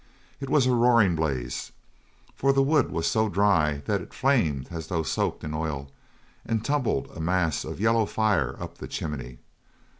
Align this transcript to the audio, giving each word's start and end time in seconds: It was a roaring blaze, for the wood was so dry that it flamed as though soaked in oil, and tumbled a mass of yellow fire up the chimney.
It 0.39 0.49
was 0.49 0.65
a 0.65 0.71
roaring 0.73 1.15
blaze, 1.15 1.73
for 2.33 2.53
the 2.53 2.63
wood 2.63 2.89
was 2.91 3.05
so 3.05 3.29
dry 3.29 3.83
that 3.85 4.01
it 4.01 4.15
flamed 4.15 4.69
as 4.71 4.87
though 4.87 5.03
soaked 5.03 5.43
in 5.43 5.53
oil, 5.53 5.91
and 6.43 6.65
tumbled 6.65 7.11
a 7.15 7.19
mass 7.19 7.63
of 7.63 7.79
yellow 7.79 8.07
fire 8.07 8.55
up 8.59 8.79
the 8.79 8.87
chimney. 8.87 9.37